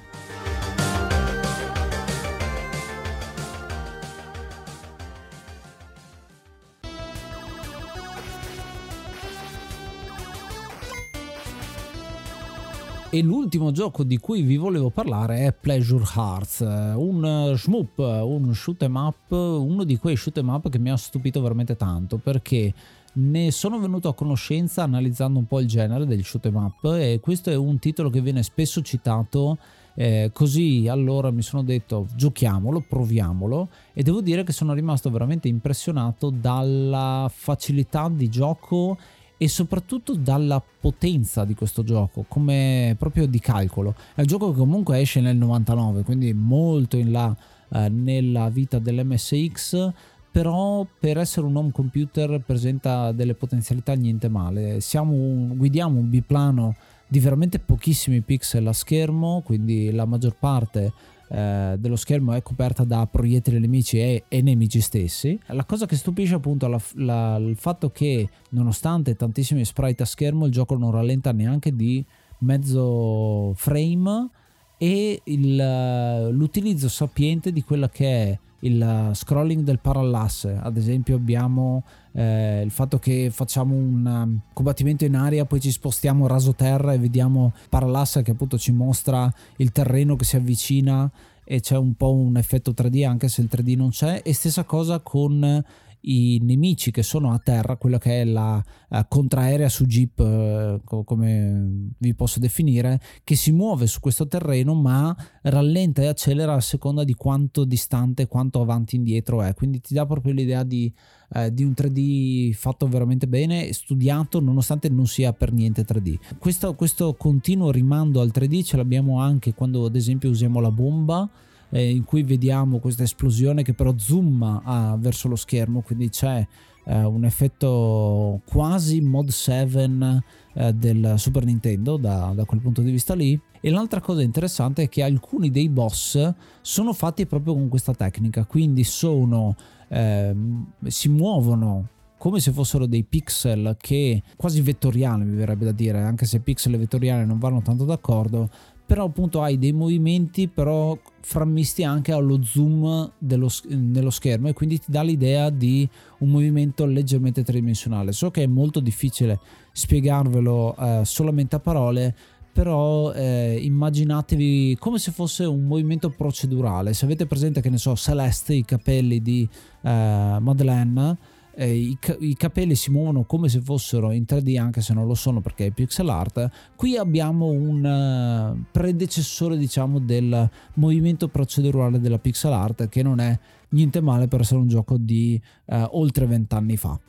E 13.13 13.21
l'ultimo 13.21 13.71
gioco 13.71 14.05
di 14.05 14.17
cui 14.19 14.41
vi 14.41 14.55
volevo 14.55 14.89
parlare 14.89 15.39
è 15.39 15.51
Pleasure 15.51 16.05
Hearts, 16.15 16.61
un 16.61 17.53
shmup, 17.57 17.97
un 17.97 18.53
shoot 18.53 18.83
'em 18.83 18.95
up, 18.95 19.31
uno 19.31 19.83
di 19.83 19.97
quei 19.97 20.15
shoot 20.15 20.37
'em 20.37 20.47
up 20.47 20.69
che 20.69 20.79
mi 20.79 20.89
ha 20.89 20.95
stupito 20.95 21.41
veramente 21.41 21.75
tanto 21.75 22.15
perché 22.15 22.73
ne 23.15 23.51
sono 23.51 23.79
venuto 23.79 24.07
a 24.07 24.13
conoscenza 24.13 24.83
analizzando 24.83 25.39
un 25.39 25.45
po' 25.45 25.59
il 25.59 25.67
genere 25.67 26.05
del 26.05 26.23
shoot 26.23 26.45
'em 26.45 26.55
up 26.55 26.85
e 26.85 27.19
questo 27.21 27.49
è 27.49 27.55
un 27.55 27.79
titolo 27.79 28.09
che 28.09 28.21
viene 28.21 28.43
spesso 28.43 28.81
citato 28.81 29.57
eh, 29.95 30.29
così 30.31 30.87
allora 30.87 31.31
mi 31.31 31.41
sono 31.41 31.63
detto 31.63 32.07
giochiamolo, 32.15 32.85
proviamolo 32.87 33.67
e 33.91 34.03
devo 34.03 34.21
dire 34.21 34.43
che 34.43 34.53
sono 34.53 34.71
rimasto 34.71 35.09
veramente 35.09 35.49
impressionato 35.49 36.29
dalla 36.29 37.29
facilità 37.29 38.07
di 38.07 38.29
gioco 38.29 38.97
e 39.41 39.47
soprattutto 39.47 40.13
dalla 40.13 40.61
potenza 40.61 41.45
di 41.45 41.55
questo 41.55 41.83
gioco, 41.83 42.25
come 42.27 42.95
proprio 42.99 43.25
di 43.25 43.39
calcolo. 43.39 43.95
È 44.13 44.19
un 44.19 44.27
gioco 44.27 44.51
che 44.51 44.57
comunque 44.59 44.99
esce 44.99 45.19
nel 45.19 45.35
99, 45.35 46.03
quindi 46.03 46.31
molto 46.31 46.95
in 46.95 47.11
là 47.11 47.35
eh, 47.69 47.89
nella 47.89 48.49
vita 48.49 48.77
dell'MSX, 48.77 49.89
però 50.29 50.85
per 50.99 51.17
essere 51.17 51.47
un 51.47 51.55
home 51.55 51.71
computer 51.71 52.39
presenta 52.45 53.11
delle 53.13 53.33
potenzialità 53.33 53.93
niente 53.95 54.29
male. 54.29 54.77
Un, 54.93 55.57
guidiamo 55.57 55.97
un 55.97 56.11
biplano 56.11 56.75
di 57.07 57.19
veramente 57.19 57.57
pochissimi 57.57 58.21
pixel 58.21 58.67
a 58.67 58.73
schermo, 58.73 59.41
quindi 59.43 59.89
la 59.89 60.05
maggior 60.05 60.35
parte 60.37 60.93
eh, 61.33 61.75
dello 61.79 61.95
schermo 61.95 62.33
è 62.33 62.41
coperta 62.41 62.83
da 62.83 63.07
proiettili 63.07 63.57
nemici 63.57 63.97
e, 63.99 64.25
e, 64.27 64.41
nemici 64.41 64.81
stessi. 64.81 65.39
La 65.47 65.63
cosa 65.63 65.85
che 65.85 65.95
stupisce 65.95 66.35
appunto 66.35 66.65
è 66.65 67.37
il 67.37 67.55
fatto 67.57 67.89
che 67.89 68.27
nonostante 68.49 69.15
tantissimi 69.15 69.63
sprite 69.63 70.03
a 70.03 70.05
schermo 70.05 70.45
il 70.45 70.51
gioco 70.51 70.75
non 70.75 70.91
rallenta 70.91 71.31
neanche 71.31 71.73
di 71.73 72.03
mezzo 72.39 73.53
frame 73.55 74.29
e 74.77 75.21
il, 75.23 76.29
l'utilizzo 76.31 76.89
sapiente 76.89 77.53
di 77.53 77.63
quella 77.63 77.87
che 77.87 78.07
è 78.07 78.39
il 78.61 79.11
scrolling 79.13 79.63
del 79.63 79.79
parallasse. 79.79 80.57
Ad 80.61 80.77
esempio 80.77 81.15
abbiamo 81.15 81.83
eh, 82.13 82.61
il 82.63 82.71
fatto 82.71 82.99
che 82.99 83.29
facciamo 83.31 83.75
un 83.75 84.05
um, 84.05 84.39
combattimento 84.53 85.05
in 85.05 85.15
aria, 85.15 85.45
poi 85.45 85.59
ci 85.59 85.71
spostiamo 85.71 86.27
raso 86.27 86.53
terra 86.53 86.93
e 86.93 86.97
vediamo 86.97 87.53
parallasse 87.69 88.21
che 88.21 88.31
appunto 88.31 88.57
ci 88.57 88.71
mostra 88.71 89.31
il 89.57 89.71
terreno 89.71 90.15
che 90.15 90.25
si 90.25 90.35
avvicina 90.35 91.09
e 91.43 91.59
c'è 91.59 91.77
un 91.77 91.95
po' 91.95 92.13
un 92.13 92.37
effetto 92.37 92.71
3D 92.71 93.05
anche 93.05 93.27
se 93.27 93.41
il 93.41 93.49
3D 93.51 93.75
non 93.75 93.89
c'è 93.89 94.21
e 94.23 94.33
stessa 94.33 94.63
cosa 94.63 94.99
con 94.99 95.63
i 96.01 96.39
nemici 96.41 96.91
che 96.91 97.03
sono 97.03 97.31
a 97.31 97.39
terra, 97.39 97.75
quella 97.75 97.97
che 97.97 98.21
è 98.21 98.25
la 98.25 98.63
uh, 98.89 98.97
contraerea 99.07 99.69
su 99.69 99.85
jeep, 99.85 100.19
uh, 100.19 100.81
co- 100.83 101.03
come 101.03 101.91
vi 101.97 102.13
posso 102.13 102.39
definire, 102.39 102.99
che 103.23 103.35
si 103.35 103.51
muove 103.51 103.87
su 103.87 103.99
questo 103.99 104.27
terreno 104.27 104.73
ma 104.73 105.15
rallenta 105.43 106.01
e 106.01 106.07
accelera 106.07 106.53
a 106.53 106.61
seconda 106.61 107.03
di 107.03 107.13
quanto 107.13 107.65
distante, 107.65 108.27
quanto 108.27 108.61
avanti 108.61 108.95
e 108.95 108.99
indietro 108.99 109.41
è. 109.41 109.53
Quindi 109.53 109.79
ti 109.81 109.93
dà 109.93 110.05
proprio 110.05 110.33
l'idea 110.33 110.63
di, 110.63 110.91
uh, 111.35 111.49
di 111.49 111.63
un 111.63 111.73
3D 111.75 112.53
fatto 112.53 112.87
veramente 112.87 113.27
bene, 113.27 113.71
studiato, 113.73 114.39
nonostante 114.39 114.89
non 114.89 115.05
sia 115.07 115.33
per 115.33 115.51
niente 115.51 115.85
3D. 115.85 116.37
Questo, 116.39 116.73
questo 116.75 117.13
continuo 117.13 117.71
rimando 117.71 118.21
al 118.21 118.31
3D 118.33 118.63
ce 118.63 118.77
l'abbiamo 118.77 119.19
anche 119.19 119.53
quando 119.53 119.85
ad 119.85 119.95
esempio 119.95 120.29
usiamo 120.29 120.59
la 120.59 120.71
bomba 120.71 121.29
eh, 121.71 121.89
in 121.89 122.03
cui 122.03 122.23
vediamo 122.23 122.79
questa 122.79 123.03
esplosione 123.03 123.63
che 123.63 123.73
però 123.73 123.93
zooma 123.97 124.61
ah, 124.63 124.97
verso 124.99 125.27
lo 125.27 125.35
schermo, 125.35 125.81
quindi 125.81 126.09
c'è 126.09 126.45
eh, 126.83 127.03
un 127.03 127.25
effetto 127.25 128.41
quasi 128.45 129.01
mod 129.01 129.29
7 129.29 130.21
eh, 130.53 130.73
del 130.73 131.15
Super 131.17 131.45
Nintendo 131.45 131.97
da, 131.97 132.31
da, 132.35 132.45
quel 132.45 132.61
punto 132.61 132.81
di 132.81 132.91
vista 132.91 133.13
lì. 133.13 133.39
E 133.63 133.69
l'altra 133.69 134.01
cosa 134.01 134.21
interessante 134.23 134.83
è 134.83 134.89
che 134.89 135.03
alcuni 135.03 135.51
dei 135.51 135.69
boss 135.69 136.33
sono 136.61 136.93
fatti 136.93 137.25
proprio 137.27 137.53
con 137.53 137.69
questa 137.69 137.93
tecnica, 137.93 138.45
quindi 138.45 138.83
sono, 138.83 139.55
ehm, 139.87 140.65
si 140.87 141.09
muovono 141.09 141.87
come 142.17 142.39
se 142.39 142.51
fossero 142.51 142.85
dei 142.85 143.03
pixel 143.03 143.77
che 143.79 144.21
quasi 144.35 144.61
vettoriali 144.61 145.23
mi 145.23 145.35
verrebbe 145.35 145.65
da 145.65 145.71
dire, 145.71 146.01
anche 146.01 146.25
se 146.25 146.39
pixel 146.39 146.75
e 146.75 146.77
vettoriali 146.77 147.25
non 147.25 147.39
vanno 147.39 147.61
tanto 147.61 147.83
d'accordo, 147.83 148.49
però 148.91 149.05
appunto 149.05 149.41
hai 149.41 149.57
dei 149.57 149.71
movimenti 149.71 150.49
però 150.49 150.97
frammisti 151.21 151.81
anche 151.85 152.11
allo 152.11 152.43
zoom 152.43 153.09
dello, 153.17 153.49
nello 153.69 154.09
schermo 154.09 154.49
e 154.49 154.53
quindi 154.53 154.79
ti 154.79 154.91
dà 154.91 155.01
l'idea 155.01 155.49
di 155.49 155.87
un 156.17 156.27
movimento 156.27 156.85
leggermente 156.85 157.41
tridimensionale. 157.41 158.11
So 158.11 158.31
che 158.31 158.43
è 158.43 158.47
molto 158.47 158.81
difficile 158.81 159.39
spiegarvelo 159.71 160.75
eh, 160.75 161.01
solamente 161.05 161.55
a 161.55 161.59
parole, 161.59 162.13
però 162.51 163.13
eh, 163.13 163.57
immaginatevi 163.61 164.75
come 164.77 164.99
se 164.99 165.13
fosse 165.13 165.45
un 165.45 165.63
movimento 165.63 166.09
procedurale. 166.09 166.93
Se 166.93 167.05
avete 167.05 167.25
presente, 167.25 167.61
che 167.61 167.69
ne 167.69 167.77
so, 167.77 167.95
Celeste, 167.95 168.55
i 168.55 168.65
capelli 168.65 169.21
di 169.21 169.47
eh, 169.83 170.37
Madeleine, 170.37 171.17
eh, 171.53 171.75
i, 171.75 171.97
i, 172.19 172.35
capelli 172.35 172.75
si 172.75 172.91
muovono 172.91 173.23
come 173.23 173.49
se 173.49 173.61
fossero 173.61 174.11
in 174.11 174.23
3D, 174.27 174.59
anche 174.59 174.81
se 174.81 174.93
non 174.93 175.07
lo 175.07 175.15
sono 175.15 175.41
perché 175.41 175.67
è 175.67 175.71
pixel 175.71 176.09
art. 176.09 176.49
Qui 176.75 176.97
abbiamo 176.97 177.47
un 177.47 177.83
uh, 177.83 178.65
predecessore, 178.71 179.57
diciamo, 179.57 179.99
del 179.99 180.49
movimento 180.75 181.27
procedurale 181.27 181.99
della 181.99 182.19
pixel 182.19 182.53
art, 182.53 182.89
che 182.89 183.03
non 183.03 183.19
è 183.19 183.37
niente 183.69 184.01
male 184.01 184.27
per 184.27 184.41
essere 184.41 184.59
un 184.59 184.67
gioco 184.67 184.97
di 184.97 185.39
uh, 185.65 185.87
oltre 185.91 186.25
vent'anni 186.25 186.77
fa. 186.77 186.99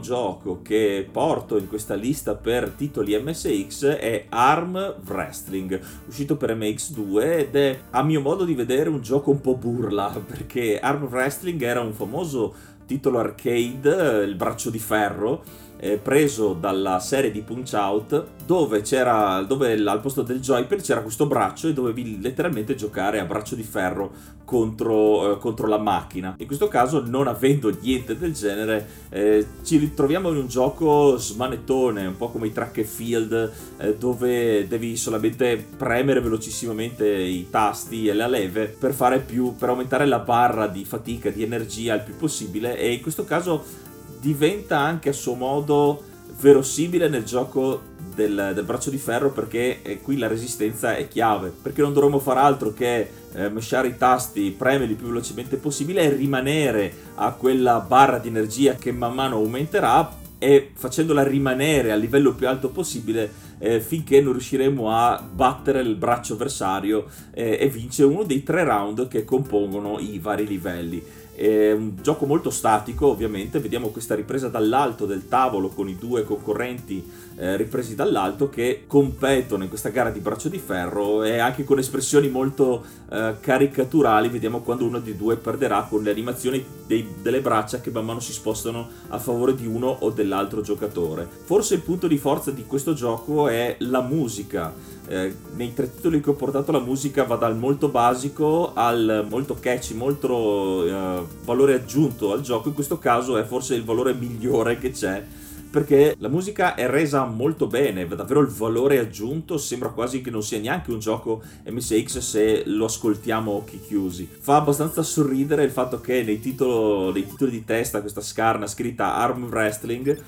Gioco 0.00 0.60
che 0.62 1.08
porto 1.10 1.56
in 1.56 1.68
questa 1.68 1.94
lista 1.94 2.34
per 2.34 2.70
titoli 2.70 3.18
MSX 3.20 3.86
è 3.86 4.26
Arm 4.28 4.96
Wrestling, 5.06 5.80
uscito 6.06 6.36
per 6.36 6.56
MX2 6.56 7.38
ed 7.38 7.56
è 7.56 7.78
a 7.90 8.02
mio 8.02 8.20
modo 8.20 8.44
di 8.44 8.54
vedere 8.54 8.88
un 8.88 9.00
gioco 9.00 9.30
un 9.30 9.40
po' 9.40 9.56
burla 9.56 10.08
perché 10.26 10.78
Arm 10.78 11.04
Wrestling 11.04 11.60
era 11.62 11.80
un 11.80 11.92
famoso 11.92 12.54
titolo 12.86 13.18
arcade, 13.18 14.24
il 14.24 14.34
braccio 14.34 14.70
di 14.70 14.78
ferro, 14.78 15.42
eh, 15.78 15.96
preso 15.96 16.54
dalla 16.54 16.98
serie 16.98 17.30
di 17.30 17.40
Punch 17.42 17.72
Out 17.72 18.26
dove 18.44 18.80
c'era 18.80 19.42
dove 19.42 19.72
al 19.74 20.00
posto 20.00 20.22
del 20.22 20.40
joypad 20.40 20.80
c'era 20.80 21.02
questo 21.02 21.26
braccio 21.26 21.68
e 21.68 21.72
dovevi 21.72 22.20
letteralmente 22.20 22.74
giocare 22.74 23.20
a 23.20 23.24
braccio 23.24 23.54
di 23.54 23.62
ferro 23.62 24.36
contro, 24.44 25.32
eh, 25.34 25.38
contro 25.38 25.66
la 25.66 25.76
macchina. 25.76 26.34
In 26.38 26.46
questo 26.46 26.68
caso 26.68 27.04
non 27.06 27.28
avendo 27.28 27.70
niente 27.80 28.16
del 28.16 28.32
genere 28.32 28.86
eh, 29.10 29.46
ci 29.62 29.76
ritroviamo 29.76 30.30
in 30.30 30.38
un 30.38 30.48
gioco 30.48 31.16
smanettone 31.18 32.06
un 32.06 32.16
po' 32.16 32.30
come 32.30 32.46
i 32.46 32.52
track 32.52 32.78
and 32.78 32.86
field 32.86 33.52
eh, 33.76 33.94
dove 33.96 34.66
devi 34.66 34.96
solamente 34.96 35.64
premere 35.76 36.20
velocissimamente 36.20 37.06
i 37.06 37.48
tasti 37.50 38.08
e 38.08 38.14
la 38.14 38.26
leve 38.26 38.66
per 38.66 38.94
fare 38.94 39.20
più 39.20 39.54
per 39.54 39.68
aumentare 39.68 40.06
la 40.06 40.20
barra 40.20 40.66
di 40.66 40.84
fatica 40.84 41.28
di 41.30 41.42
energia 41.42 41.94
il 41.94 42.02
più 42.02 42.16
possibile 42.16 42.78
e 42.78 42.92
in 42.92 43.02
questo 43.02 43.24
caso 43.24 43.86
diventa 44.20 44.78
anche 44.78 45.10
a 45.10 45.12
suo 45.12 45.34
modo 45.34 46.02
verosimile 46.40 47.08
nel 47.08 47.24
gioco 47.24 47.82
del, 48.14 48.52
del 48.54 48.64
braccio 48.64 48.90
di 48.90 48.98
ferro 48.98 49.30
perché 49.30 49.82
eh, 49.82 50.00
qui 50.00 50.18
la 50.18 50.26
resistenza 50.26 50.96
è 50.96 51.06
chiave 51.08 51.52
perché 51.62 51.82
non 51.82 51.92
dovremmo 51.92 52.18
fare 52.18 52.40
altro 52.40 52.72
che 52.72 53.10
eh, 53.32 53.48
mesciare 53.48 53.88
i 53.88 53.96
tasti, 53.96 54.54
premerli 54.56 54.94
più 54.94 55.06
velocemente 55.06 55.56
possibile 55.56 56.02
e 56.02 56.14
rimanere 56.14 56.92
a 57.14 57.32
quella 57.32 57.80
barra 57.80 58.18
di 58.18 58.28
energia 58.28 58.74
che 58.74 58.92
man 58.92 59.14
mano 59.14 59.36
aumenterà 59.36 60.16
e 60.38 60.70
facendola 60.72 61.22
rimanere 61.24 61.90
al 61.92 62.00
livello 62.00 62.34
più 62.34 62.48
alto 62.48 62.68
possibile 62.68 63.46
eh, 63.58 63.80
finché 63.80 64.20
non 64.20 64.32
riusciremo 64.32 64.90
a 64.90 65.20
battere 65.20 65.80
il 65.80 65.96
braccio 65.96 66.34
avversario 66.34 67.06
eh, 67.32 67.58
e 67.60 67.68
vincere 67.68 68.08
uno 68.08 68.22
dei 68.22 68.42
tre 68.42 68.64
round 68.64 69.08
che 69.08 69.24
compongono 69.24 69.98
i 69.98 70.18
vari 70.20 70.46
livelli. 70.46 71.02
È 71.38 71.70
un 71.70 71.92
gioco 72.02 72.26
molto 72.26 72.50
statico, 72.50 73.06
ovviamente. 73.06 73.60
Vediamo 73.60 73.90
questa 73.90 74.16
ripresa 74.16 74.48
dall'alto 74.48 75.06
del 75.06 75.28
tavolo 75.28 75.68
con 75.68 75.88
i 75.88 75.96
due 75.96 76.24
concorrenti 76.24 77.08
eh, 77.36 77.56
ripresi 77.56 77.94
dall'alto 77.94 78.48
che 78.48 78.82
competono 78.88 79.62
in 79.62 79.68
questa 79.68 79.90
gara 79.90 80.10
di 80.10 80.18
braccio 80.18 80.48
di 80.48 80.58
ferro 80.58 81.22
e 81.22 81.38
anche 81.38 81.62
con 81.62 81.78
espressioni 81.78 82.28
molto 82.28 82.84
eh, 83.08 83.36
caricaturali. 83.38 84.28
Vediamo 84.28 84.62
quando 84.62 84.84
uno 84.84 84.98
dei 84.98 85.16
due 85.16 85.36
perderà 85.36 85.86
con 85.88 86.02
le 86.02 86.10
animazioni 86.10 86.64
dei, 86.84 87.06
delle 87.22 87.40
braccia 87.40 87.80
che 87.80 87.92
man 87.92 88.06
mano 88.06 88.18
si 88.18 88.32
spostano 88.32 88.88
a 89.10 89.18
favore 89.20 89.54
di 89.54 89.64
uno 89.64 89.86
o 90.00 90.10
dell'altro 90.10 90.60
giocatore. 90.60 91.28
Forse 91.44 91.74
il 91.74 91.82
punto 91.82 92.08
di 92.08 92.18
forza 92.18 92.50
di 92.50 92.66
questo 92.66 92.94
gioco 92.94 93.46
è 93.46 93.76
la 93.78 94.00
musica 94.00 94.74
eh, 95.08 95.34
nei 95.54 95.74
tre 95.74 95.92
titoli 95.92 96.20
che 96.20 96.30
ho 96.30 96.34
portato 96.34 96.72
la 96.72 96.80
musica 96.80 97.24
va 97.24 97.36
dal 97.36 97.56
molto 97.56 97.88
basico 97.88 98.72
al 98.74 99.26
molto 99.28 99.56
catchy, 99.58 99.94
molto 99.94 100.84
eh, 100.84 101.24
valore 101.44 101.74
aggiunto 101.74 102.32
al 102.32 102.42
gioco, 102.42 102.68
in 102.68 102.74
questo 102.74 102.98
caso 102.98 103.36
è 103.36 103.44
forse 103.44 103.74
il 103.74 103.84
valore 103.84 104.14
migliore 104.14 104.78
che 104.78 104.90
c'è 104.90 105.24
perché 105.70 106.16
la 106.18 106.28
musica 106.28 106.74
è 106.74 106.88
resa 106.88 107.24
molto 107.26 107.66
bene, 107.66 108.06
davvero 108.06 108.40
il 108.40 108.48
valore 108.48 108.98
aggiunto 108.98 109.58
sembra 109.58 109.90
quasi 109.90 110.22
che 110.22 110.30
non 110.30 110.42
sia 110.42 110.58
neanche 110.58 110.90
un 110.90 110.98
gioco 110.98 111.42
MSX 111.66 112.18
se 112.18 112.62
lo 112.66 112.86
ascoltiamo 112.86 113.50
occhi 113.50 113.80
chiusi. 113.80 114.28
Fa 114.40 114.56
abbastanza 114.56 115.02
sorridere 115.02 115.64
il 115.64 115.70
fatto 115.70 116.00
che 116.00 116.22
nei, 116.22 116.40
titolo, 116.40 117.12
nei 117.12 117.26
titoli 117.26 117.50
di 117.50 117.64
testa 117.64 118.00
questa 118.00 118.22
scarna 118.22 118.66
scritta 118.66 119.16
Arm 119.16 119.44
Wrestling 119.44 120.18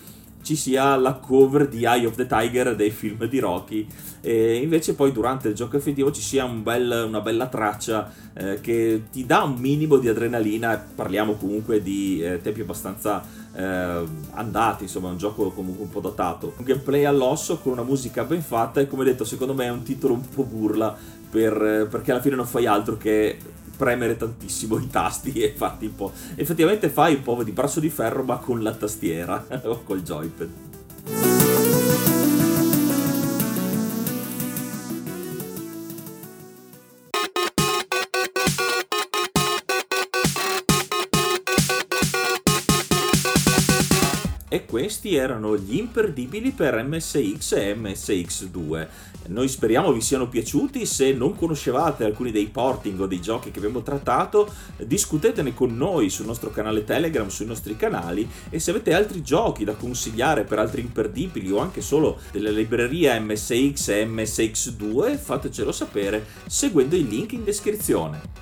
ci 0.42 0.56
sia 0.56 0.96
la 0.96 1.14
cover 1.14 1.68
di 1.68 1.84
Eye 1.84 2.06
of 2.06 2.14
the 2.14 2.26
Tiger 2.26 2.74
dei 2.74 2.90
film 2.90 3.26
di 3.26 3.38
Rocky. 3.38 3.86
E 4.20 4.56
invece 4.56 4.94
poi 4.94 5.12
durante 5.12 5.48
il 5.48 5.54
gioco 5.54 5.76
effettivo 5.76 6.10
ci 6.12 6.20
sia 6.20 6.44
un 6.44 6.62
bel, 6.62 7.04
una 7.06 7.20
bella 7.20 7.46
traccia 7.46 8.12
eh, 8.34 8.60
che 8.60 9.04
ti 9.10 9.24
dà 9.26 9.42
un 9.42 9.54
minimo 9.54 9.96
di 9.96 10.08
adrenalina. 10.08 10.76
Parliamo 10.94 11.34
comunque 11.34 11.82
di 11.82 12.22
eh, 12.22 12.40
tempi 12.40 12.60
abbastanza 12.60 13.22
eh, 13.54 14.04
andati 14.32 14.84
insomma 14.84 15.08
è 15.08 15.12
un 15.12 15.18
gioco 15.18 15.50
comunque 15.50 15.84
un 15.84 15.90
po' 15.90 16.00
datato. 16.00 16.54
Un 16.56 16.64
gameplay 16.64 17.04
all'osso 17.04 17.58
con 17.58 17.72
una 17.72 17.82
musica 17.82 18.24
ben 18.24 18.42
fatta 18.42 18.80
e 18.80 18.86
come 18.86 19.04
detto 19.04 19.24
secondo 19.24 19.54
me 19.54 19.64
è 19.64 19.70
un 19.70 19.82
titolo 19.82 20.14
un 20.14 20.28
po' 20.28 20.44
burla 20.44 20.96
per, 21.30 21.86
perché 21.88 22.10
alla 22.10 22.20
fine 22.20 22.34
non 22.34 22.46
fai 22.46 22.66
altro 22.66 22.96
che 22.96 23.38
premere 23.80 24.18
tantissimo 24.18 24.76
i 24.76 24.88
tasti 24.88 25.32
e 25.32 25.54
farti 25.56 25.86
un 25.86 25.94
po'. 25.94 26.12
Effettivamente 26.34 26.90
fai 26.90 27.14
un 27.14 27.22
po' 27.22 27.42
di 27.42 27.50
braccio 27.50 27.80
di 27.80 27.88
ferro, 27.88 28.22
ma 28.22 28.36
con 28.36 28.62
la 28.62 28.74
tastiera 28.74 29.42
o 29.64 29.82
col 29.84 30.02
joypad. 30.02 31.29
Questi 44.64 45.14
erano 45.14 45.56
gli 45.56 45.76
imperdibili 45.76 46.50
per 46.50 46.82
MSX 46.82 47.52
e 47.52 47.76
MSX2. 47.76 48.88
Noi 49.28 49.46
speriamo 49.46 49.92
vi 49.92 50.00
siano 50.00 50.28
piaciuti, 50.28 50.84
se 50.86 51.12
non 51.12 51.36
conoscevate 51.36 52.04
alcuni 52.04 52.32
dei 52.32 52.46
porting 52.46 52.98
o 52.98 53.06
dei 53.06 53.20
giochi 53.20 53.52
che 53.52 53.58
abbiamo 53.58 53.82
trattato, 53.82 54.52
discutetene 54.76 55.54
con 55.54 55.76
noi 55.76 56.10
sul 56.10 56.26
nostro 56.26 56.50
canale 56.50 56.82
Telegram, 56.82 57.28
sui 57.28 57.46
nostri 57.46 57.76
canali 57.76 58.28
e 58.48 58.58
se 58.58 58.70
avete 58.70 58.92
altri 58.92 59.22
giochi 59.22 59.62
da 59.62 59.74
consigliare 59.74 60.42
per 60.42 60.58
altri 60.58 60.80
imperdibili 60.80 61.50
o 61.52 61.58
anche 61.58 61.80
solo 61.80 62.18
delle 62.32 62.50
librerie 62.50 63.20
MSX 63.20 63.88
e 63.88 64.06
MSX2, 64.06 65.16
fatecelo 65.16 65.70
sapere 65.70 66.26
seguendo 66.46 66.96
il 66.96 67.06
link 67.06 67.32
in 67.32 67.44
descrizione. 67.44 68.40